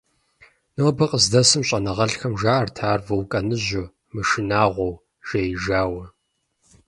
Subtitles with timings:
[0.75, 6.05] Нобэр къыздэсым щӏэныгъэлӏхэм жаӏэрт ар вулканыжьу, мышынагъуэу, «жеижауэ».